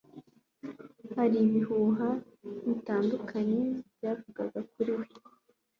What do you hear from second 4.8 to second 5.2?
we.